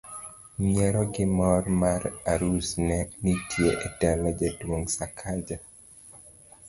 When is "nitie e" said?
3.23-3.87